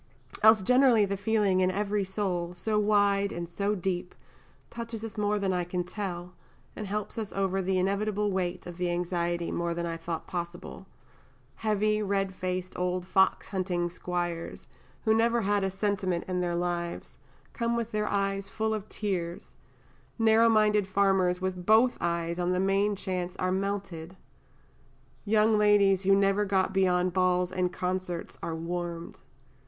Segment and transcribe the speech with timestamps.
[0.41, 4.15] Else generally the feeling in every soul, so wide and so deep,
[4.71, 6.33] touches us more than I can tell,
[6.75, 10.87] and helps us over the inevitable weight of the anxiety more than I thought possible
[11.57, 14.67] heavy, redfaced, old fox hunting Squires,
[15.05, 17.19] who never had a "sentiment" in their lives,
[17.53, 19.55] come with their eyes full of tears;
[20.17, 24.17] narrow minded Farmers with both eyes on the main chance are melted;
[25.25, 29.21] young ladies who never got beyond balls and concerts are warmed.